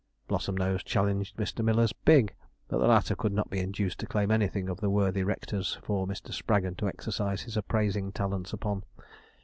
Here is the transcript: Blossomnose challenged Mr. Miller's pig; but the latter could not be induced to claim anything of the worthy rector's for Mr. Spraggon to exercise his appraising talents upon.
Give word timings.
Blossomnose 0.27 0.83
challenged 0.83 1.37
Mr. 1.37 1.63
Miller's 1.63 1.93
pig; 1.93 2.33
but 2.67 2.79
the 2.79 2.87
latter 2.87 3.15
could 3.15 3.31
not 3.31 3.51
be 3.51 3.59
induced 3.59 3.99
to 3.99 4.07
claim 4.07 4.31
anything 4.31 4.67
of 4.67 4.79
the 4.81 4.89
worthy 4.89 5.23
rector's 5.23 5.75
for 5.83 6.07
Mr. 6.07 6.33
Spraggon 6.33 6.73
to 6.79 6.87
exercise 6.87 7.43
his 7.43 7.55
appraising 7.55 8.11
talents 8.11 8.51
upon. 8.51 8.83